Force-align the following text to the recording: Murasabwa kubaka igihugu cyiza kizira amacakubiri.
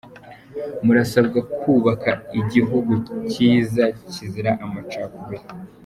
Murasabwa 0.83 1.39
kubaka 1.59 2.11
igihugu 2.39 2.93
cyiza 3.31 3.83
kizira 4.09 4.51
amacakubiri. 4.65 5.45